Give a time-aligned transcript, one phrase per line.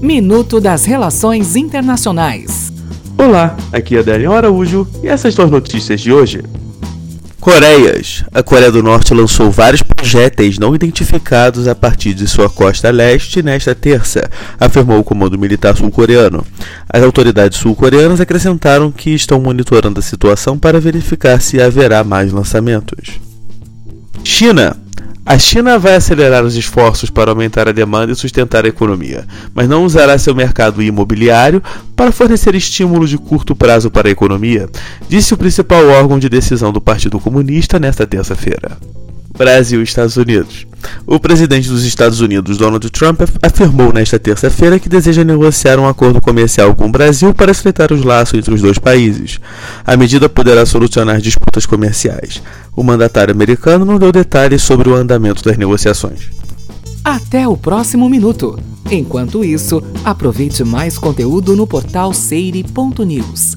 [0.00, 2.70] Minuto das Relações Internacionais.
[3.16, 6.42] Olá, aqui é Adélio Araújo e essas são as notícias de hoje.
[7.40, 8.22] Coreias.
[8.34, 13.42] A Coreia do Norte lançou vários projéteis não identificados a partir de sua costa leste
[13.42, 14.28] nesta terça,
[14.60, 16.44] afirmou o comando militar sul-coreano.
[16.88, 23.18] As autoridades sul-coreanas acrescentaram que estão monitorando a situação para verificar se haverá mais lançamentos.
[24.22, 24.76] China.
[25.28, 29.68] A China vai acelerar os esforços para aumentar a demanda e sustentar a economia, mas
[29.68, 31.60] não usará seu mercado imobiliário
[31.96, 34.68] para fornecer estímulos de curto prazo para a economia,
[35.08, 38.78] disse o principal órgão de decisão do Partido Comunista nesta terça-feira.
[39.36, 40.66] Brasil e Estados Unidos.
[41.06, 46.20] O presidente dos Estados Unidos, Donald Trump, afirmou nesta terça-feira que deseja negociar um acordo
[46.20, 49.38] comercial com o Brasil para estreitar os laços entre os dois países.
[49.84, 52.40] A medida poderá solucionar disputas comerciais.
[52.76, 56.30] O mandatário americano não deu detalhes sobre o andamento das negociações.
[57.02, 58.58] Até o próximo minuto.
[58.90, 63.56] Enquanto isso, aproveite mais conteúdo no portal seire.news.